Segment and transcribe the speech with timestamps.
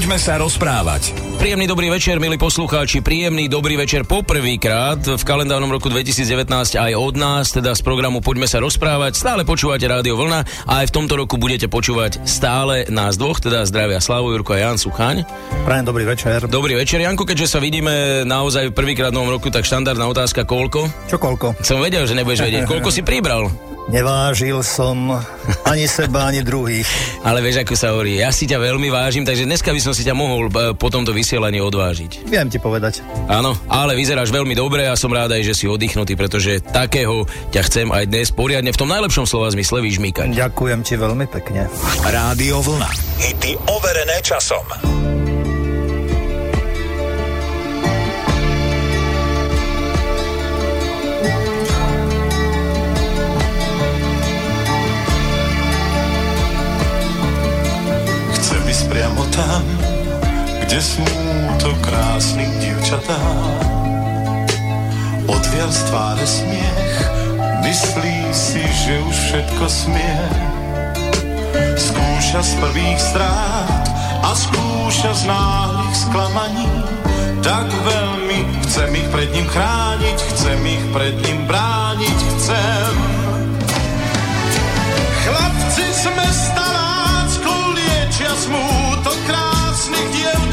[0.00, 1.12] Poďme sa rozprávať.
[1.36, 3.04] Príjemný dobrý večer, milí poslucháči.
[3.04, 8.48] Príjemný dobrý večer poprvýkrát v kalendárnom roku 2019 aj od nás, teda z programu Poďme
[8.48, 9.20] sa rozprávať.
[9.20, 13.60] Stále počúvate Rádio Vlna a aj v tomto roku budete počúvať stále nás dvoch, teda
[13.68, 15.20] zdravia Slavo Jurko a Jan Suchaň.
[15.68, 16.48] Prajem dobrý večer.
[16.48, 20.88] Dobrý večer, Janko, keďže sa vidíme naozaj prvýkrát v novom roku, tak štandardná otázka, koľko?
[21.12, 21.60] Čo koľko?
[21.60, 22.64] Som vedel, že nebudeš vedieť.
[22.72, 23.52] Koľko si pribral?
[23.90, 25.18] Nevážil som
[25.66, 26.86] ani seba, ani druhých.
[27.28, 30.06] Ale vieš, ako sa hovorí, ja si ťa veľmi vážim, takže dneska by som si
[30.06, 32.22] ťa mohol e, po tomto vysielaní odvážiť.
[32.30, 33.02] Viem ti povedať.
[33.26, 37.62] Áno, ale vyzeráš veľmi dobre a som rád aj, že si oddychnutý, pretože takého ťa
[37.66, 40.30] chcem aj dnes poriadne v tom najlepšom slova zmysle vyžmýkať.
[40.38, 41.66] Ďakujem ti veľmi pekne.
[42.06, 42.90] Rádio Vlna.
[43.18, 45.19] Hity overené časom.
[59.40, 59.64] Tam,
[60.60, 63.20] kde smúto krásnych dievčatá.
[65.24, 66.96] Odvial z tváre smiech,
[67.64, 70.16] myslí si, že už všetko smie.
[71.72, 73.84] Skúša z prvých strát
[74.20, 76.68] a skúša z náhlych sklamaní.
[77.40, 82.92] Tak veľmi chcem ich pred ním chrániť, chcem ich pred ním brániť, chcem.
[85.24, 86.70] Chlapci sme stále
[87.80, 88.89] liečia smútok
[89.90, 90.49] krásnych dievčat,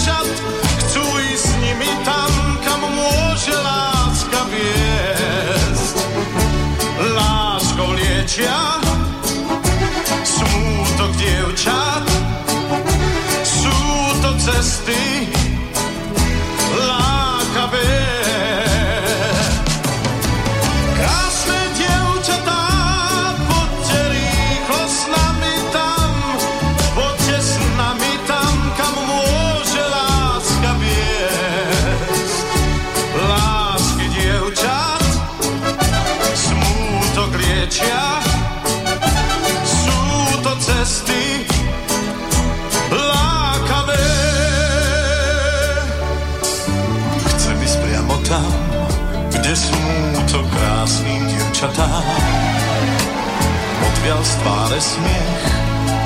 [54.82, 55.45] smiech,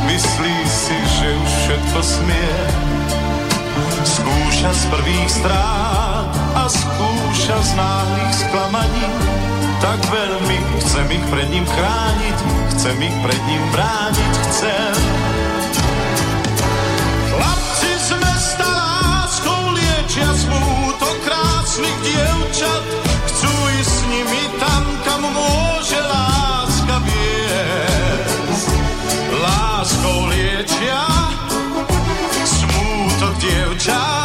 [0.07, 2.53] myslí si, že už všetko smie.
[4.01, 9.07] Skúša z prvých strát a skúša z náhlych sklamaní.
[9.81, 12.37] Tak veľmi chcem ich pred ním chrániť,
[12.75, 14.95] chcem ich pred ním brániť, chcem.
[17.33, 22.83] Chlapci sme s láskou liečia smútok krásnych dievčat,
[23.35, 23.51] chcú
[23.83, 25.70] ísť s nimi tam, kam môže
[33.81, 34.20] smútok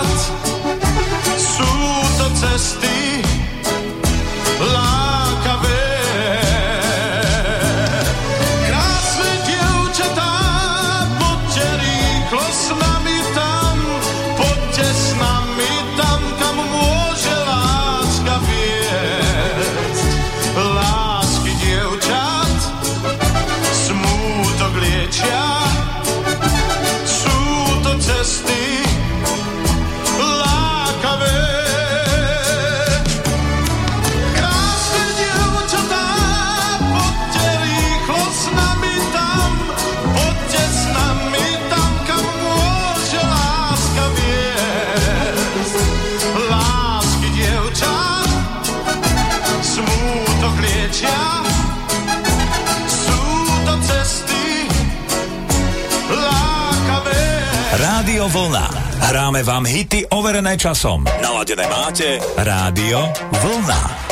[59.37, 61.05] Hráme vám hity overené časom.
[61.21, 63.05] Naladené máte Rádio
[63.37, 64.06] Vlna.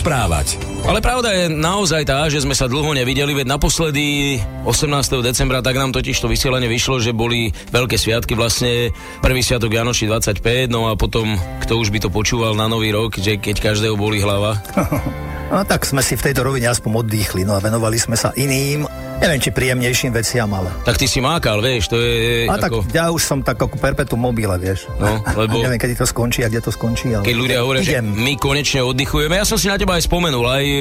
[0.00, 0.56] Poďme sa rozprávať.
[0.88, 5.20] Ale pravda je naozaj tá, že sme sa dlho nevideli, veď naposledy 18.
[5.20, 10.08] decembra tak nám totiž to vysielanie vyšlo, že boli veľké sviatky, vlastne prvý sviatok Janoši
[10.08, 14.00] 25, no a potom, kto už by to počúval na nový rok, že keď každého
[14.00, 14.56] boli hlava.
[15.50, 18.86] No tak sme si v tejto rovine aspoň oddychli, no a venovali sme sa iným,
[19.20, 20.72] neviem či príjemnejším veciam, ale...
[20.82, 22.82] Tak ty si mákal, vieš, to je A ako...
[22.82, 24.88] tak ja už som tak ako perpetuum mobile, vieš.
[24.96, 27.22] No, lebo- A neviem, kedy to skončí a kde to skončí, ale...
[27.22, 29.36] Keď ľudia hovoria, že my konečne oddychujeme.
[29.36, 30.80] Ja som si na teba aj spomenul, aj e,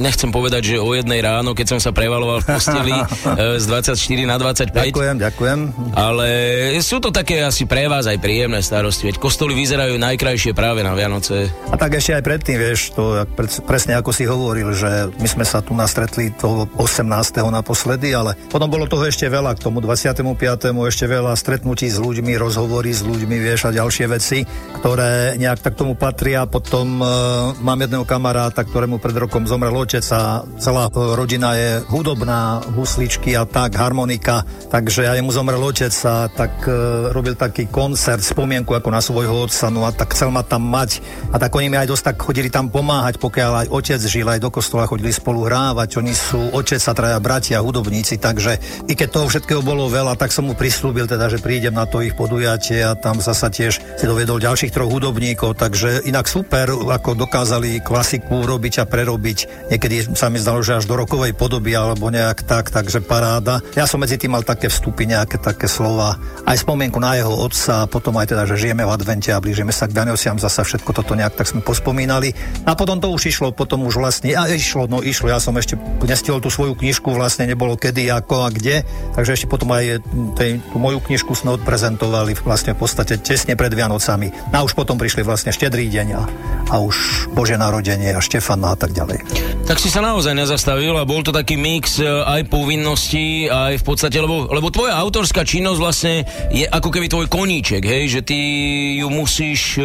[0.00, 4.00] nechcem povedať, že o jednej ráno, keď som sa prevaloval v posteli e, z 24
[4.24, 4.72] na 25.
[4.72, 5.58] Ďakujem, ďakujem.
[5.92, 6.26] Ale
[6.80, 10.96] sú to také asi pre vás aj príjemné starosti, veď kostoly vyzerajú najkrajšie práve na
[10.96, 11.52] Vianoce.
[11.68, 13.28] A tak ešte aj predtým, vieš, to
[13.66, 17.04] presne ako si hovoril, že my sme sa tu nastretli toho 18.
[17.58, 20.22] naposledy, ale potom bolo toho ešte veľa k tomu 25.
[20.86, 24.46] ešte veľa stretnutí s ľuďmi, rozhovory s ľuďmi, vieš, a ďalšie veci,
[24.78, 26.46] ktoré nejak tak tomu patria.
[26.46, 27.04] Potom e,
[27.58, 33.48] mám jedného kamaráta, ktorému pred rokom zomrel otec a celá rodina je hudobná, husličky a
[33.48, 36.72] tak, harmonika, takže aj mu zomrel otec a tak e,
[37.10, 41.00] robil taký koncert, spomienku ako na svojho otca, no a tak chcel ma tam mať
[41.32, 44.44] a tak oni mi aj dosť tak chodili tam pomáhať, pokiaľ aj otec žil, aj
[44.44, 49.08] do kostola chodili spolu hrávať, oni sú otec a traja bratia, hudobníci, takže i keď
[49.08, 52.84] toho všetkého bolo veľa, tak som mu prislúbil teda, že prídem na to ich podujatie
[52.84, 58.44] a tam zasa tiež si dovedol ďalších troch hudobníkov, takže inak super, ako dokázali klasiku
[58.44, 59.72] urobiť a prerobiť.
[59.72, 63.62] Niekedy sa mi zdalo, že až do rokovej podoby alebo nejak tak, takže paráda.
[63.78, 67.86] Ja som medzi tým mal také vstupy, nejaké také slova, aj spomienku na jeho otca,
[67.86, 70.90] a potom aj teda, že žijeme v advente a blížime sa k Vianociam, zasa všetko
[70.90, 72.34] toto nejak tak sme pospomínali.
[72.66, 75.78] A potom to už išlo, potom už vlastne, a išlo, no išlo, ja som ešte
[76.02, 78.82] nestihol tú svoju knižku, vlastne nebolo kedy, ako a kde,
[79.14, 80.02] takže ešte potom aj
[80.34, 84.32] tej, tú moju knižku sme odprezentovali vlastne v podstate tesne pred Vianocami.
[84.50, 86.22] A už potom prišli vlastne štedrý deň a,
[86.72, 89.22] a už Bože narodenie a Štefana a tak ďalej.
[89.68, 93.84] Tak si sa naozaj nezastavil a bol to taký mix e, aj povinností, aj v
[93.84, 96.14] podstate, lebo, lebo tvoja autorská činnosť vlastne
[96.48, 98.38] je ako keby tvoj koníček, hej, že ty
[98.96, 99.84] ju musíš, e,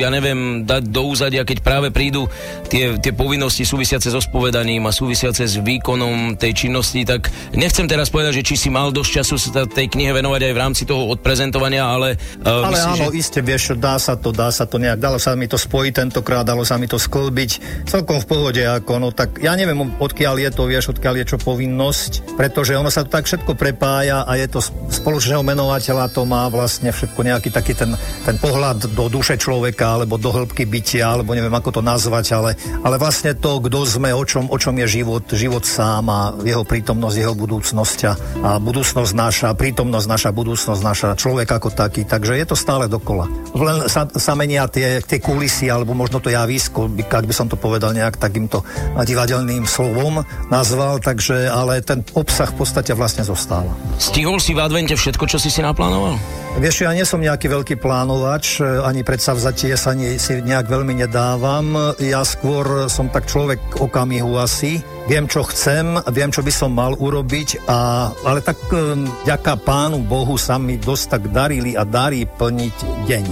[0.00, 2.24] ja neviem, dať do úzadia, keď práve prídu
[2.72, 6.71] tie, tie povinnosti súvisiace so spovedaním a súvisiace s výkonom tej činnosti,
[7.04, 10.52] tak nechcem teraz povedať, že či si mal dosť času sa tej knihe venovať aj
[10.56, 13.18] v rámci toho odprezentovania, ale, uh, Ale myslím, áno, že...
[13.20, 16.46] iste, vieš, dá sa to, dá sa to nejak, dalo sa mi to spojiť tentokrát,
[16.46, 17.84] dalo sa mi to sklbiť.
[17.90, 21.38] Celkom v pohode, ako, no tak ja neviem, odkiaľ je to, vieš, odkiaľ je čo
[21.42, 26.46] povinnosť, pretože ono sa to tak všetko prepája a je to spoločného menovateľa, to má
[26.48, 27.92] vlastne všetko nejaký taký ten,
[28.24, 32.50] ten pohľad do duše človeka, alebo do hĺbky bytia, alebo neviem, ako to nazvať, ale,
[32.80, 36.20] ale vlastne to, kto sme, o čom, o čom je život, život sám a
[36.52, 38.12] jeho prítomnosť, jeho budúcnosť a,
[38.44, 43.26] a budúcnosť naša, prítomnosť naša, budúcnosť naša, človek ako taký, takže je to stále dokola.
[43.56, 47.56] Len sa, sa menia tie, tie kulisy, alebo možno to javisko, ak by som to
[47.56, 48.60] povedal nejak takýmto
[49.00, 50.20] divadelným slovom
[50.52, 53.72] nazval, takže, ale ten obsah v podstate vlastne zostáva.
[53.96, 56.20] Stihol si v advente všetko, čo si si naplánoval?
[56.52, 61.96] Vieš, ja nie som nejaký veľký plánovač, ani predsavzatie sa ni, si nejak veľmi nedávam.
[61.96, 64.84] Ja skôr som tak človek okamihu asi.
[65.02, 69.98] Viem, čo chcem, viem, čo by som mal urobiť, a, ale tak e, ďaká pánu
[70.06, 72.76] Bohu sa mi dosť tak darili a darí plniť
[73.10, 73.24] deň.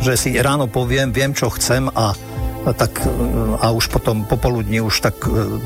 [0.00, 2.16] Že si ráno poviem, viem, čo chcem a
[2.64, 3.08] a tak e,
[3.60, 5.60] a už potom popoludní už tak e,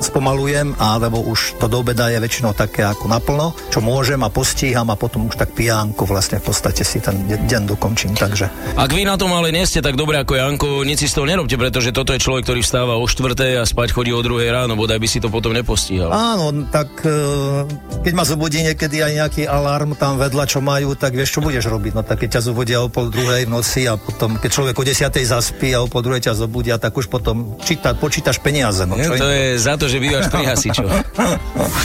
[0.00, 4.88] spomalujem, alebo už to do obeda je väčšinou také ako naplno, čo môžem a postíham
[4.90, 8.90] a potom už tak pijánko vlastne v podstate si ten de- deň dokončím, takže Ak
[8.90, 11.54] vy na tom ale nie ste tak dobre ako Janko, nic si z toho nerobte,
[11.54, 13.60] pretože toto je človek, ktorý vstáva o 4.
[13.60, 14.48] a spať chodí o 2.
[14.48, 16.10] ráno, bodaj by si to potom nepostíhal.
[16.12, 17.64] áno, tak e,
[18.02, 21.68] keď ma zobudí niekedy aj nejaký alarm tam vedľa, čo majú, tak vieš, čo budeš
[21.68, 24.74] robiť, no tak keď ťa zobudia o pol druhej v noci a potom, keď človek
[24.76, 28.82] o desiatej zaspí a o pol druhej ťa zobudia, tak už potom číta, počítaš peniaze,
[28.84, 30.90] no Nie, čo to je za to, že bývaš pri hasičoch.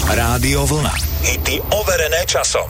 [0.09, 0.93] Rádio Vlna.
[1.21, 2.69] Hity overené časom.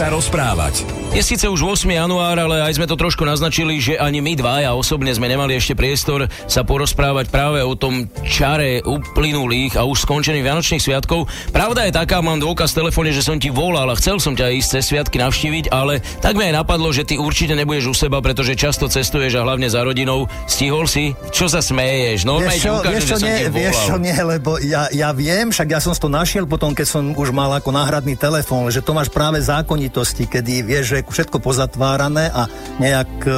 [0.00, 0.99] sa rozprávať.
[1.10, 1.90] Je síce už 8.
[1.90, 5.74] január, ale aj sme to trošku naznačili, že ani my dvaja osobne sme nemali ešte
[5.74, 11.26] priestor sa porozprávať práve o tom čare uplynulých a už skončených Vianočných sviatkov.
[11.50, 14.54] Pravda je taká, mám dôkaz v telefóne, že som ti volal a chcel som ťa
[14.54, 18.22] ísť cez sviatky navštíviť, ale tak mi aj napadlo, že ty určite nebudeš u seba,
[18.22, 20.30] pretože často cestuješ a hlavne za rodinou.
[20.46, 21.10] Stihol si?
[21.34, 22.22] Čo sa smeješ?
[22.22, 25.74] No, Vieš čo, ukážem, vieš čo, nie, vieš čo, nie, lebo ja, ja viem, však
[25.74, 29.10] ja som to našiel potom, keď som už mal ako náhradný telefón, že to máš
[29.10, 32.44] práve zákonitosti, kedy vieš, že je všetko pozatvárané a
[32.76, 33.30] nejak e,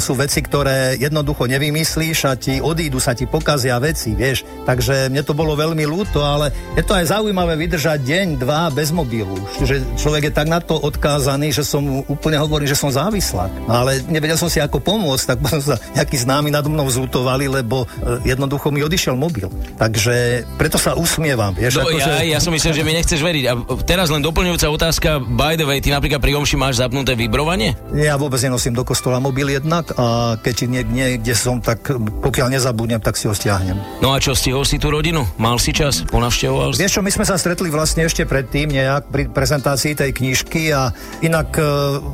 [0.00, 4.48] sú veci, ktoré jednoducho nevymyslíš a ti odídu, sa ti pokazia veci, vieš.
[4.64, 8.88] Takže mne to bolo veľmi ľúto, ale je to aj zaujímavé vydržať deň, dva bez
[8.88, 9.36] mobilu.
[9.60, 13.68] Že človek je tak na to odkázaný, že som úplne hovorím, že som závislák.
[13.68, 17.52] No ale nevedel som si ako pomôcť, tak potom sa nejakí známi nado mnou zútovali,
[17.52, 19.52] lebo e, jednoducho mi odišiel mobil.
[19.76, 21.76] Takže preto sa usmievam, vieš.
[21.76, 23.44] No, akože- ja, ja som myslel, že mi nechceš veriť.
[23.50, 23.52] A
[23.84, 25.18] teraz len doplňujúca otázka.
[25.18, 27.74] By the way, ty napríklad pri omši máš zapnutý rozhodnuté vybrovanie?
[27.98, 33.02] Ja vôbec nenosím do kostola mobil jednak a keď nie, niekde som, tak pokiaľ nezabudnem,
[33.02, 33.74] tak si ho stiahnem.
[33.98, 35.26] No a čo, stihol si tú rodinu?
[35.36, 36.06] Mal si čas?
[36.06, 36.86] Ponavštevoval si?
[36.86, 40.94] Vieš čo, my sme sa stretli vlastne ešte predtým nejak pri prezentácii tej knižky a
[41.26, 41.62] inak e,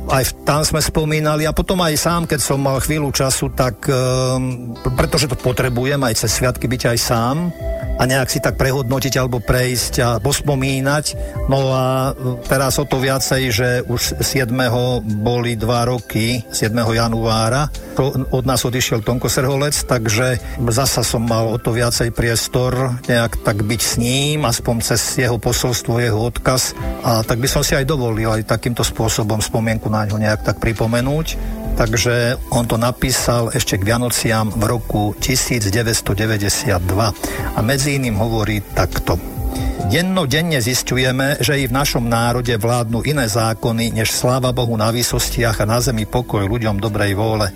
[0.09, 3.93] aj tam sme spomínali a potom aj sám, keď som mal chvíľu času, tak e,
[4.97, 7.37] pretože to potrebujem aj cez sviatky byť aj sám
[7.99, 11.05] a nejak si tak prehodnotiť alebo prejsť a pospomínať.
[11.51, 14.47] No a e, teraz o to viacej, že už 7.
[15.19, 16.71] boli dva roky, 7.
[16.95, 17.67] januára,
[18.31, 20.39] od nás odišiel Tonko Serholec, takže
[20.71, 25.35] zasa som mal o to viacej priestor nejak tak byť s ním, aspoň cez jeho
[25.35, 26.71] posolstvo, jeho odkaz.
[27.03, 30.63] A tak by som si aj dovolil aj takýmto spôsobom spomienku na ňo nejak tak
[30.63, 31.58] pripomenúť.
[31.79, 36.75] Takže on to napísal ešte k Vianociam v roku 1992
[37.55, 39.15] a medzi iným hovorí takto.
[39.87, 45.63] Dennodenne zistujeme, že i v našom národe vládnu iné zákony, než sláva Bohu na výsostiach
[45.63, 47.47] a na zemi pokoj ľuďom dobrej vôle.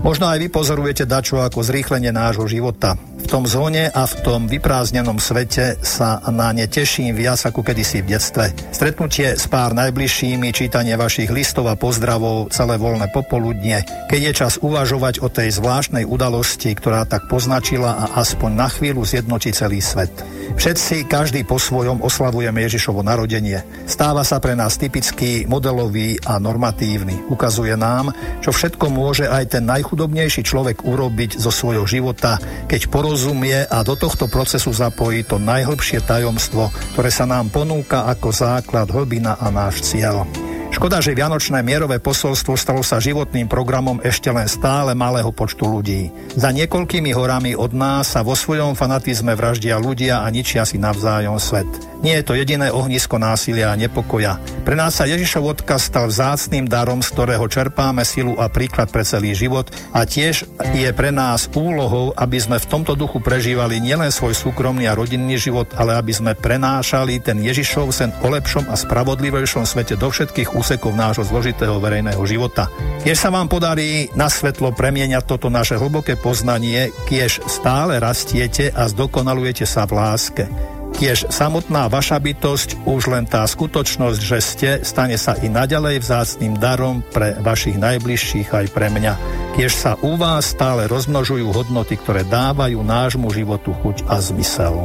[0.00, 2.96] Možno aj vy pozorujete dačo ako zrýchlenie nášho života.
[3.20, 8.00] V tom zhone a v tom vyprázdnenom svete sa na ne teším viac ako kedysi
[8.00, 8.48] v detstve.
[8.72, 14.56] Stretnutie s pár najbližšími, čítanie vašich listov a pozdravov, celé voľné popoludne, keď je čas
[14.64, 20.10] uvažovať o tej zvláštnej udalosti, ktorá tak poznačila a aspoň na chvíľu zjednotí celý svet.
[20.56, 23.62] Všetci, každý po svojom oslavujeme Ježišovo narodenie.
[23.86, 27.30] Stáva sa pre nás typický, modelový a normatívny.
[27.30, 28.10] Ukazuje nám,
[28.42, 32.38] čo všetko môže aj ten najchudobnejší človek urobiť zo svojho života,
[32.70, 38.30] keď porozumie a do tohto procesu zapojí to najhlbšie tajomstvo, ktoré sa nám ponúka ako
[38.30, 40.30] základ, hlbina a náš cieľ.
[40.70, 46.14] Škoda, že Vianočné mierové posolstvo stalo sa životným programom ešte len stále malého počtu ľudí.
[46.38, 51.34] Za niekoľkými horami od nás sa vo svojom fanatizme vraždia ľudia a ničia si navzájom
[51.42, 51.66] svet.
[52.00, 54.40] Nie je to jediné ohnisko násilia a nepokoja.
[54.64, 59.04] Pre nás sa Ježišov odkaz stal vzácným darom, z ktorého čerpáme silu a príklad pre
[59.04, 64.08] celý život a tiež je pre nás úlohou, aby sme v tomto duchu prežívali nielen
[64.08, 68.80] svoj súkromný a rodinný život, ale aby sme prenášali ten Ježišov sen o lepšom a
[68.80, 72.72] spravodlivejšom svete do všetkých úsekov nášho zložitého verejného života.
[73.04, 78.88] Keď sa vám podarí na svetlo premieňať toto naše hlboké poznanie, kiež stále rastiete a
[78.88, 80.79] zdokonalujete sa v láske.
[81.00, 86.60] Tiež samotná vaša bytosť, už len tá skutočnosť, že ste, stane sa i naďalej vzácným
[86.60, 89.16] darom pre vašich najbližších aj pre mňa.
[89.56, 94.76] Tiež sa u vás stále rozmnožujú hodnoty, ktoré dávajú nášmu životu chuť a zmysel.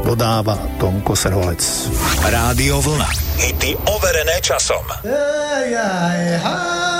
[0.00, 1.60] Dodáva Tomko Serholec.
[2.24, 3.12] Rádio Vlna.
[3.36, 4.88] Hity overené časom.
[5.04, 6.99] Devotion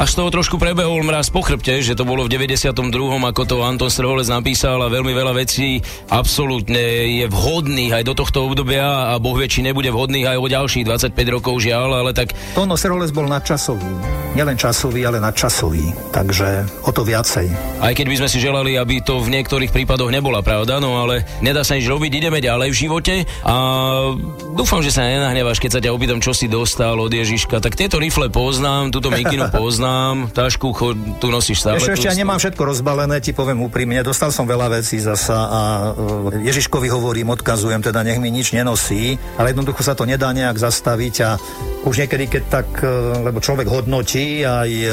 [0.00, 2.72] A z toho trošku prebehol mraz po chrbte, že to bolo v 92.
[3.20, 5.76] ako to Anton Srholec napísal a veľmi veľa vecí
[6.08, 6.80] absolútne
[7.20, 10.88] je vhodných aj do tohto obdobia a boh vie, či nebude vhodných aj o ďalších
[10.88, 12.32] 25 rokov žiaľ, ale tak...
[12.56, 13.92] Tono Srholec bol nadčasový.
[14.40, 15.92] Nielen časový, ale nadčasový.
[16.16, 17.52] Takže o to viacej.
[17.84, 21.28] Aj keď by sme si želali, aby to v niektorých prípadoch nebola pravda, no ale
[21.44, 23.56] nedá sa nič robiť, ideme ďalej v živote a
[24.56, 27.60] dúfam, že sa nenahneváš, keď sa ťa opýtam, čo si dostal od Ježiška.
[27.60, 31.82] Tak tieto rifle poznám, túto mikinu poznám mám, tašku chod, tu nosíš stále.
[31.82, 35.60] Ešte, ešte ja nemám všetko rozbalené, ti poviem úprimne, dostal som veľa vecí zasa a
[36.34, 40.56] e, Ježiškovi hovorím, odkazujem, teda nech mi nič nenosí, ale jednoducho sa to nedá nejak
[40.56, 41.30] zastaviť a
[41.80, 42.88] už niekedy, keď tak, e,
[43.24, 44.88] lebo človek hodnotí aj e,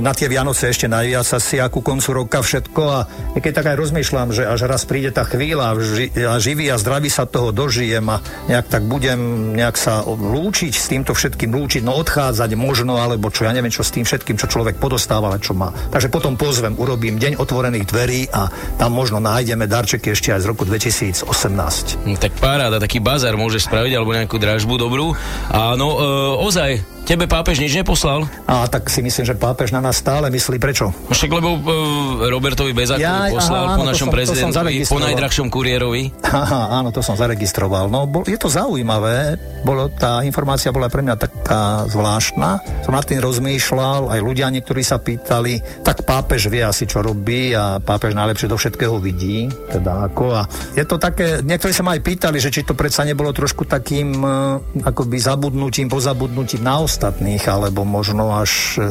[0.00, 3.00] na tie Vianoce ešte najviac asi a ku koncu roka všetko a
[3.36, 7.28] keď tak aj rozmýšľam, že až raz príde tá chvíľa a živý a zdravý sa
[7.28, 12.50] toho dožijem a nejak tak budem nejak sa lúčiť s týmto všetkým, lúčiť, no odchádzať
[12.56, 15.72] možno, alebo čo, ja neviem, čo s tým všetkým čo človek podostáva, ale čo má.
[15.90, 20.46] Takže potom pozvem, urobím deň otvorených dverí a tam možno nájdeme darčeky ešte aj z
[20.48, 21.24] roku 2018.
[22.04, 25.14] Hm, Tak paráda, taký bazar môžeš spraviť, alebo nejakú dražbu dobrú.
[25.50, 26.06] Áno, e,
[26.42, 26.70] ozaj,
[27.02, 28.24] tebe pápež nič neposlal?
[28.46, 30.90] A tak si myslím, že pápež na nás stále myslí, prečo?
[30.90, 31.60] No Však lebo e,
[32.30, 34.16] Robertovi Bezákovi Jaj, poslal aha, po áno, to našom som- to som
[34.52, 36.02] prezidentovi, po najdrahšom kuriérovi.
[36.22, 37.90] Aha, áno, to som zaregistroval.
[37.90, 42.62] No, bol, je to zaujímavé, bolo, tá informácia bola pre mňa taká zvláštna.
[42.86, 47.54] Som nad tým rozmýšľal, aj ľudia niektorí sa pýtali, tak pápež vie asi, čo robí
[47.54, 49.46] a pápež najlepšie do všetkého vidí.
[49.70, 50.42] Teda ako, a
[50.74, 54.08] je to také, niektorí sa ma aj pýtali, že či to predsa nebolo trošku takým
[54.22, 58.84] eh, akoby zabudnutím, pozabudnutím na ostatných, alebo možno až eh,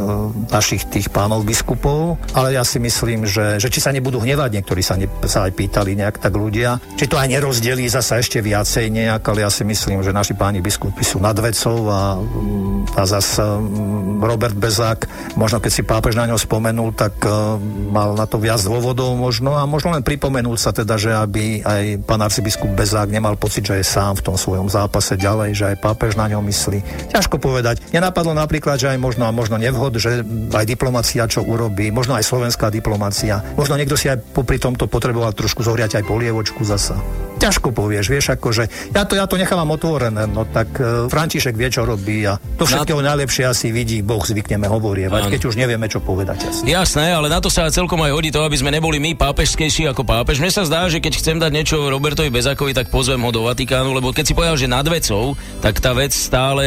[0.49, 2.17] našich tých pánov biskupov.
[2.33, 5.53] Ale ja si myslím, že, že či sa nebudú hnevať, niektorí sa, ne, sa aj
[5.53, 9.61] pýtali nejak tak ľudia, či to aj nerozdelí zasa ešte viacej nejak, ale ja si
[9.61, 15.05] myslím, že naši páni biskupy sú nad vecou a, mm, a zase mm, Robert Bezák,
[15.37, 17.57] možno keď si pápež na ňo spomenul, tak uh,
[17.91, 21.83] mal na to viac dôvodov možno a možno len pripomenúť sa teda, že aby aj
[22.07, 25.81] pán arcibiskup Bezák nemal pocit, že je sám v tom svojom zápase ďalej, že aj
[25.83, 27.11] pápež na ňom myslí.
[27.11, 27.90] Ťažko povedať.
[27.91, 30.23] Mne napadlo napríklad, že aj možno a možno nevhod, že
[30.55, 33.43] aj diplomacia čo urobí, možno aj slovenská diplomacia.
[33.59, 36.95] Možno niekto si aj popri tomto potreboval trošku zohriať aj polievočku zasa.
[37.43, 41.67] Ťažko povieš, vieš, akože ja to, ja to nechávam otvorené, no tak uh, František vie,
[41.67, 45.99] čo robí a to všetkého najlepšie asi vidí Boh, zvykneme hovorievať, keď už nevieme, čo
[45.99, 46.69] povedať asi.
[46.69, 50.07] Jasné, ale na to sa celkom aj hodí to, aby sme neboli my pápežskejší ako
[50.07, 50.39] pápež.
[50.39, 53.91] Mne sa zdá, že keď chcem dať niečo Robertovi Bezákovi, tak pozvem ho do Vatikánu,
[53.91, 55.33] lebo keď si povedal, že nad vecou,
[55.65, 56.63] tak tá vec stále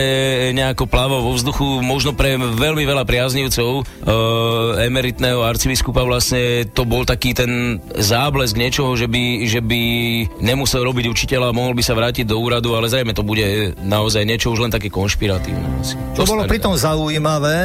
[0.53, 3.82] nejako pláva vo vzduchu, možno pre veľmi veľa priaznivcov e,
[4.88, 9.82] emeritného arcibiskupa vlastne to bol taký ten záblesk niečoho, že by, že by
[10.40, 14.50] nemusel robiť učiteľa, mohol by sa vrátiť do úradu, ale zrejme to bude naozaj niečo
[14.50, 15.66] už len také konšpiratívne.
[15.82, 15.94] Asi.
[16.18, 17.56] To bolo pritom zaujímavé.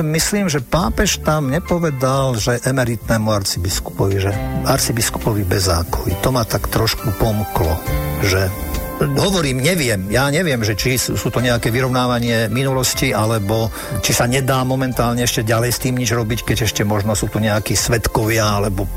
[0.00, 4.32] Myslím, že pápež tam nepovedal, že emeritnému arcibiskupovi, že
[4.64, 6.18] arcibiskupovi Bezákovi.
[6.24, 7.76] To ma tak trošku pomklo,
[8.24, 8.67] že
[8.98, 10.10] Hovorím, neviem.
[10.10, 13.70] Ja neviem, že či sú sú to nejaké vyrovnávanie minulosti, alebo
[14.02, 17.38] či sa nedá momentálne ešte ďalej s tým nič robiť, keď ešte možno sú tu
[17.38, 18.88] nejakí svetkovia, alebo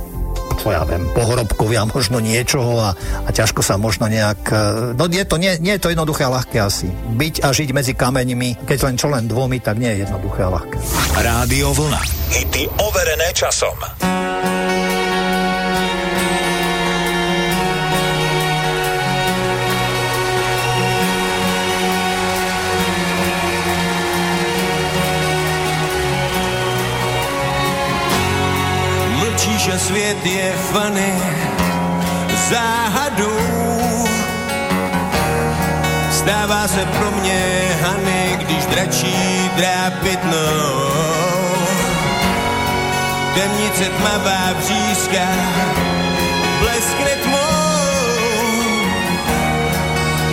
[0.61, 2.93] čo ja viem, pohorobkovia možno niečoho a,
[3.25, 4.41] a ťažko sa možno nejak...
[4.53, 6.87] e, No je to, nie, nie je to jednoduché a ľahké asi.
[7.17, 10.53] Byť a žiť medzi kameňmi, keď len čo len dvomi, tak nie je jednoduché a
[10.53, 10.77] ľahké.
[11.17, 12.01] Rádio Vlna.
[12.29, 13.77] Hity overené časom.
[29.61, 31.13] Že svět je fany
[32.49, 34.07] záhadou.
[36.11, 37.41] Stává se pro mě
[37.81, 40.91] Hany, když dračí drápit mnou.
[43.33, 45.27] Temnice tmavá břízka,
[46.59, 48.01] bleskne tmou.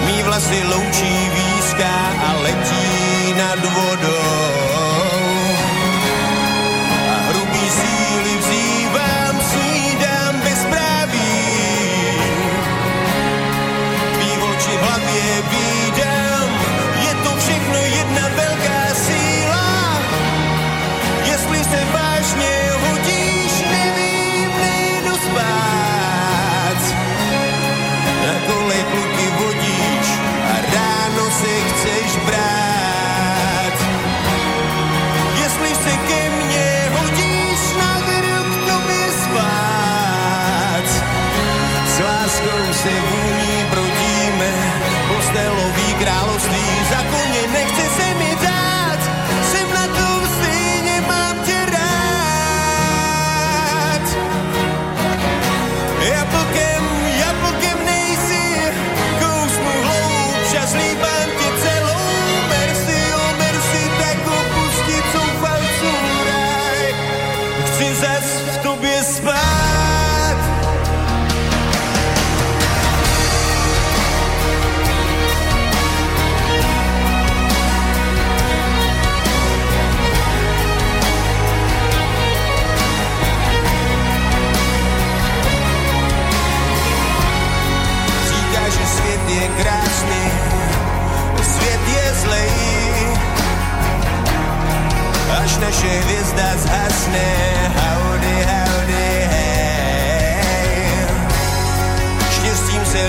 [0.07, 1.95] Mí vlasy loučí výzka
[2.29, 4.68] a letí nad vodou.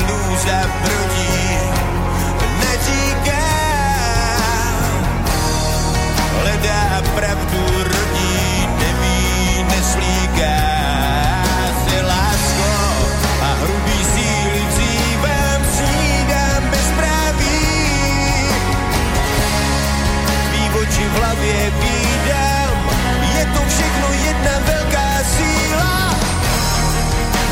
[0.08, 1.60] Lůza brodí,
[2.60, 3.46] neříká.
[6.42, 10.60] Hledá pravdu, rodí, neví, neslíká.
[11.88, 12.72] Se lásko
[13.42, 17.60] a hrubý síly vzývám, přijídám bezpráví.
[20.50, 20.70] Tvý
[21.10, 22.90] v hlavě vídám,
[23.38, 26.16] je to všechno jedna velká síla.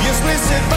[0.08, 0.77] Jestli se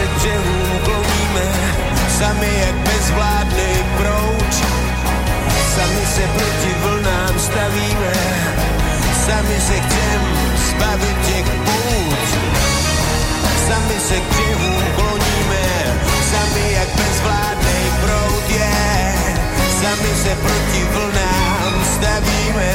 [0.00, 1.46] se k břehům kloníme,
[2.18, 4.54] sami jak bezvládný proud.
[5.74, 8.12] Sami se proti vlnám stavíme,
[9.26, 10.20] sami se chcem
[10.68, 12.28] zbavit těch pout.
[13.68, 15.66] Sami se k břehům kloníme,
[16.30, 19.14] sami jak bezvládný proud je.
[19.80, 22.72] Sami se proti vlnám stavíme,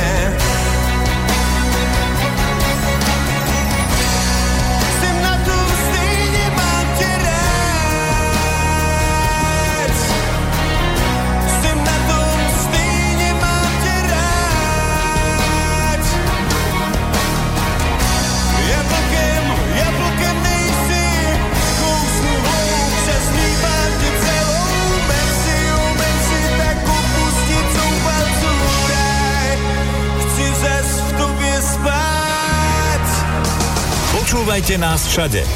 [34.35, 35.47] Počúvajte nás všade.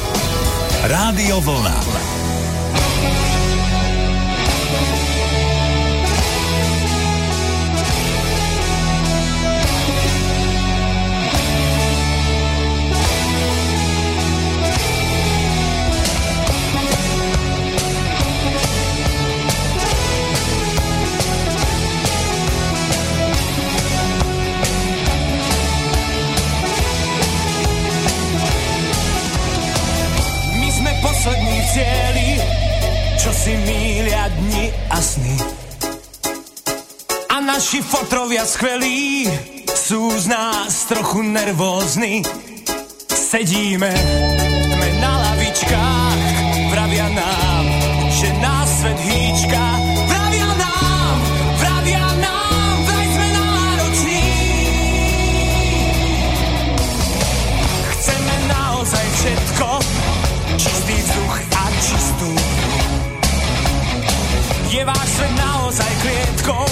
[0.87, 1.98] Rádio Vlna.
[37.59, 39.27] Naši fotrovia skvelí
[39.67, 42.23] sú z nás trochu nervózni.
[43.11, 43.91] Sedíme
[44.63, 46.23] sme na lavičkách,
[46.71, 47.65] vravia nám,
[48.15, 49.59] že nás svet hýčka.
[50.07, 51.15] Vravia nám,
[51.59, 54.23] vravia nám, vraj sme nároční.
[57.91, 59.67] Chceme naozaj všetko,
[60.55, 62.31] čistý vzduch a čistú.
[64.71, 66.71] Je váš svet naozaj klietkou,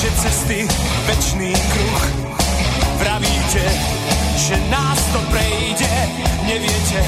[0.00, 0.68] vaše cesty
[1.06, 2.12] večný kruh.
[2.98, 3.64] Pravíte,
[4.36, 6.08] že nás to prejde,
[6.48, 7.04] neviete,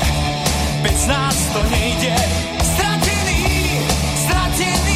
[0.82, 2.12] bez nás to nejde.
[2.61, 3.80] Stratený,
[4.24, 4.91] stratený,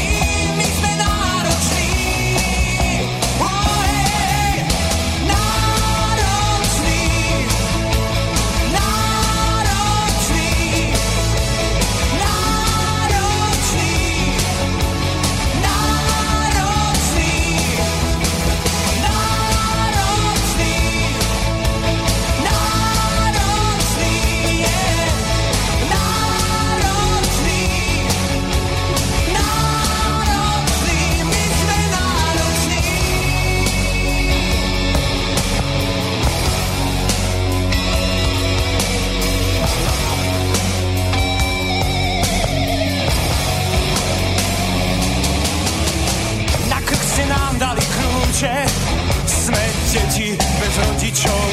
[50.77, 51.47] rodičov.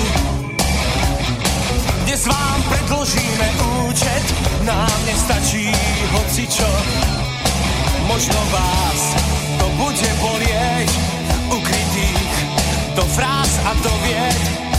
[2.04, 3.48] Dnes vám predložíme
[3.88, 4.24] účet,
[4.68, 5.72] nám nestačí
[6.12, 6.72] hocičo.
[8.08, 9.02] Možno vás
[9.60, 10.90] to bude bolieť
[11.48, 12.32] ukrytých
[13.00, 14.73] do fráz a do vied,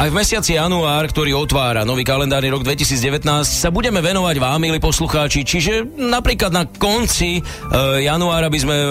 [0.00, 4.80] Aj v mesiaci január, ktorý otvára nový kalendárny rok 2019, sa budeme venovať vám, milí
[4.80, 5.44] poslucháči.
[5.44, 7.42] Čiže napríklad na konci e,
[8.08, 8.88] januára by sme, e,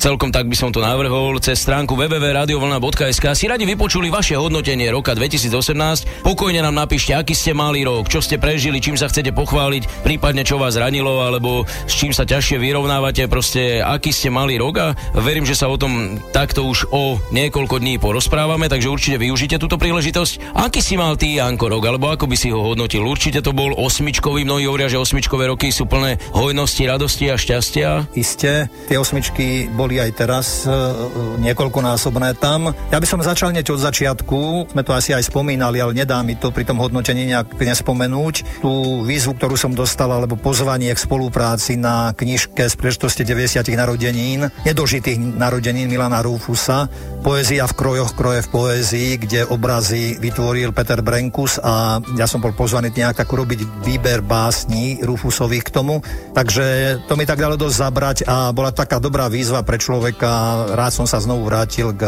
[0.00, 5.12] celkom tak by som to navrhol, cez stránku www.radiovlna.sk si radi vypočuli vaše hodnotenie roka
[5.12, 6.24] 2018.
[6.24, 10.40] Pokojne nám napíšte, aký ste mali rok, čo ste prežili, čím sa chcete pochváliť, prípadne
[10.40, 14.96] čo vás ranilo, alebo s čím sa ťažšie vyrovnávate, proste aký ste mali rok a
[15.20, 19.76] verím, že sa o tom takto už o niekoľko dní porozprávame, takže určite využite túto
[19.76, 20.29] príležitosť.
[20.54, 23.02] Aký si mal ty, Janko, rok, alebo ako by si ho hodnotil?
[23.02, 28.12] Určite to bol osmičkový, mnohí hovoria, že osmičkové roky sú plné hojnosti, radosti a šťastia.
[28.14, 32.76] Isté, tie osmičky boli aj teraz e, e, niekoľkonásobné tam.
[32.92, 36.36] Ja by som začal hneď od začiatku, sme to asi aj spomínali, ale nedá mi
[36.36, 38.60] to pri tom hodnotení nejak nespomenúť.
[38.60, 44.52] Tú výzvu, ktorú som dostal, alebo pozvanie k spolupráci na knižke z príležitosti 90 narodenín,
[44.68, 51.56] nedožitých narodenín Milana Rufusa, Poézia v krojoch, kroje v poézii, kde obrazy vytvoril Peter Brenkus
[51.56, 56.04] a ja som bol pozvaný nejak tak urobiť výber básní Rufusových k tomu.
[56.36, 60.28] Takže to mi tak dalo dosť zabrať a bola taká dobrá výzva pre človeka.
[60.76, 62.04] Rád som sa znovu vrátil k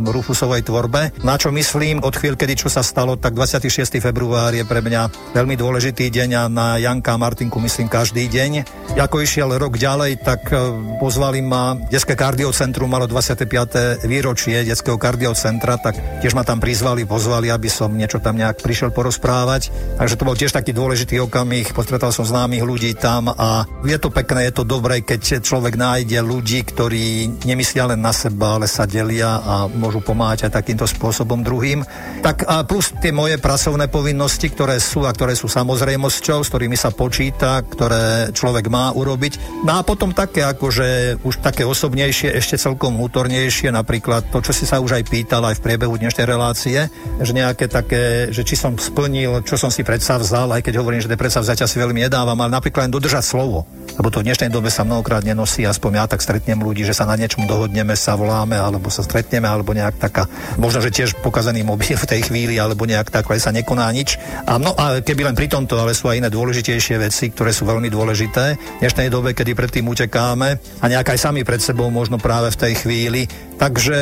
[0.00, 1.12] Rufusovej tvorbe.
[1.20, 4.00] Na čo myslím, od chvíľ, kedy čo sa stalo, tak 26.
[4.00, 8.64] február je pre mňa veľmi dôležitý deň a na Janka a Martinku myslím každý deň.
[8.96, 10.56] Ako išiel rok ďalej, tak e,
[11.02, 14.06] pozvali ma, Detské kardiocentrum malo 25.
[14.06, 18.94] výročie Detského kardiocentra, tak tiež ma tam prizvali, pozvali, aby som niečo tam nejak prišiel
[18.94, 19.74] porozprávať.
[19.98, 24.08] Takže to bol tiež taký dôležitý okamih, postretal som známych ľudí tam a je to
[24.08, 28.86] pekné, je to dobré, keď človek nájde ľudí, ktorí nemyslia len na seba, ale sa
[28.86, 31.82] delia a môžu pomáhať aj takýmto spôsobom druhým.
[32.22, 36.76] Tak a plus tie moje pracovné povinnosti, ktoré sú a ktoré sú samozrejmosťou, s ktorými
[36.78, 39.64] sa počíta, ktoré človek má urobiť.
[39.66, 44.68] No a potom také akože už také osobnejšie, ešte celkom vnútornejšie, napríklad to, čo si
[44.68, 46.86] sa už aj pýtal aj v priebehu dnešnej relácie,
[47.18, 51.00] že nejaké také, že či som splnil, čo som si predsa vzal, aj keď hovorím,
[51.00, 53.64] že tie predsa vzatia si veľmi nedávam, ale napríklad len dodržať slovo.
[53.96, 57.08] Lebo to v dnešnej dobe sa mnohokrát nenosí, aspoň ja tak stretnem ľudí, že sa
[57.08, 60.28] na niečom dohodneme, sa voláme, alebo sa stretneme, alebo nejak taká,
[60.60, 64.20] možno, že tiež pokazaný mobil v tej chvíli, alebo nejak tak, sa nekoná nič.
[64.44, 67.64] A, no, a keby len pri tomto, ale sú aj iné dôležitejšie veci, ktoré sú
[67.64, 72.20] veľmi dôležité v dnešnej dobe, kedy predtým utekáme a nejak aj sami pred sebou možno
[72.20, 73.22] práve v tej chvíli.
[73.60, 73.98] Takže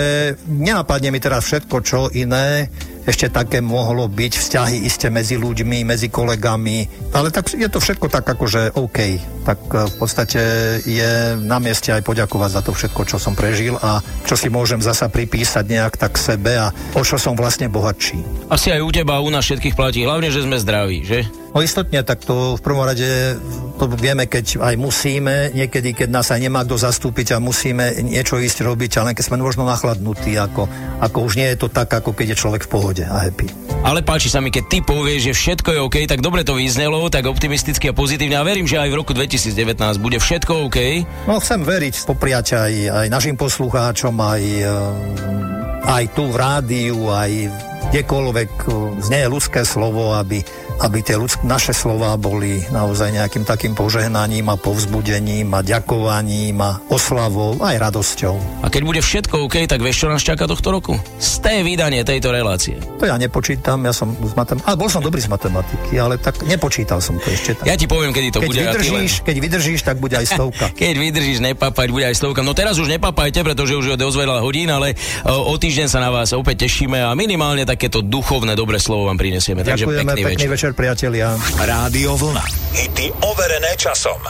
[0.47, 2.71] nenapadne mi teraz všetko, čo iné
[3.09, 8.13] ešte také mohlo byť vzťahy iste medzi ľuďmi, medzi kolegami, ale tak je to všetko
[8.13, 8.99] tak akože OK.
[9.49, 10.41] Tak e, v podstate
[10.85, 14.85] je na mieste aj poďakovať za to všetko, čo som prežil a čo si môžem
[14.85, 18.21] zasa pripísať nejak tak sebe a o čo som vlastne bohatší.
[18.53, 21.25] Asi aj u teba, u nás všetkých platí, hlavne, že sme zdraví, že?
[21.59, 23.35] No istotne, tak to v prvom rade
[23.83, 28.39] to vieme, keď aj musíme, niekedy, keď nás aj nemá kto zastúpiť a musíme niečo
[28.39, 30.71] ísť robiť, ale keď sme možno nachladnutí, ako,
[31.03, 33.51] ako už nie je to tak, ako keď je človek v pohode a happy.
[33.83, 37.11] Ale páči sa mi, keď ty povieš, že všetko je OK, tak dobre to vyznelo,
[37.11, 40.79] tak optimisticky a pozitívne a verím, že aj v roku 2019 bude všetko OK.
[41.27, 44.71] No chcem veriť, popriať aj, aj našim poslucháčom, aj, eh,
[45.91, 47.51] aj tu v rádiu, aj
[47.91, 50.47] kdekoľvek eh, znie ľudské slovo, aby,
[50.83, 56.79] aby tie ľudsk- naše slova boli naozaj nejakým takým požehnaním a povzbudením a ďakovaním a
[56.93, 58.63] oslavou, aj radosťou.
[58.63, 61.01] A keď bude všetko OK, tak vieš, čo nás čaká tohto roku?
[61.17, 62.77] Sté vydanie tejto relácie.
[63.01, 64.61] To ja nepočítam, ja som z matem...
[64.69, 67.65] Ale bol som dobrý z matematiky, ale tak nepočítal som to ešte tak.
[67.67, 68.61] Ja ti poviem, kedy to keď, bude.
[68.61, 70.67] a ty len- vydržíš, keď vydržíš, tak bude aj stovka.
[70.79, 72.41] Keď vydržíš nepapať, bude aj stovka.
[72.47, 76.11] No teraz už nepapajte, pretože už je veľa hodín, ale o, o týždeň sa na
[76.11, 79.63] vás opäť tešíme a minimálne takéto duchovné dobré slovo vám prinesieme.
[79.63, 80.68] Takže Ďakujeme, pekný, pekný večer.
[80.69, 81.33] Večer, priatelia.
[81.57, 82.45] Rádio Vlna.
[82.77, 84.21] Hity overené časom.